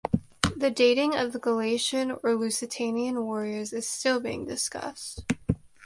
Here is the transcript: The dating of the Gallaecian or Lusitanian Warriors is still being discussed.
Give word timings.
The 0.55 0.71
dating 0.71 1.15
of 1.15 1.31
the 1.31 1.39
Gallaecian 1.39 2.19
or 2.23 2.33
Lusitanian 2.33 3.23
Warriors 3.23 3.71
is 3.71 3.87
still 3.87 4.19
being 4.19 4.45
discussed. 4.47 5.23